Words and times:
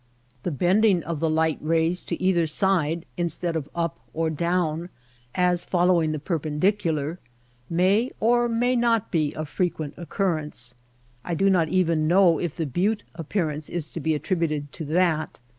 The 0.41 0.49
bending 0.49 1.03
of 1.03 1.19
the 1.19 1.29
light 1.29 1.59
rays 1.61 2.03
to 2.05 2.19
either 2.19 2.47
side 2.47 3.05
ILLUSIONS 3.17 3.39
133 3.39 3.53
instead 3.53 3.55
of 3.55 3.69
up 3.75 3.99
or 4.15 4.31
down, 4.31 4.89
as 5.35 5.63
following 5.63 6.11
the 6.11 6.17
perpen 6.17 6.59
dicular, 6.59 7.19
may 7.69 8.09
or 8.19 8.49
may 8.49 8.75
not 8.75 9.11
be 9.11 9.35
of 9.35 9.47
frequent 9.47 9.93
occur 9.97 10.41
rence. 10.41 10.73
I 11.23 11.35
do 11.35 11.51
not 11.51 11.69
even 11.69 12.07
know 12.07 12.39
if 12.39 12.57
the 12.57 12.65
butte 12.65 13.03
appear 13.13 13.51
ance 13.51 13.69
is 13.69 13.91
to 13.91 13.99
be 13.99 14.15
attributed 14.15 14.71
to 14.71 14.85
that. 14.85 15.39